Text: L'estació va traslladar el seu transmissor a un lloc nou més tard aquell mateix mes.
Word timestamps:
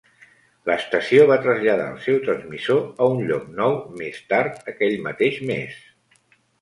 L'estació 0.69 1.25
va 1.31 1.35
traslladar 1.43 1.85
el 1.95 1.99
seu 2.05 2.17
transmissor 2.23 2.81
a 3.03 3.09
un 3.17 3.21
lloc 3.29 3.45
nou 3.61 3.75
més 4.01 4.19
tard 4.33 4.67
aquell 4.75 4.97
mateix 5.09 5.39
mes. 5.53 5.77